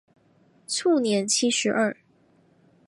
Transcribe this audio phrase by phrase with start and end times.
[0.65, 1.95] 卒年七十二。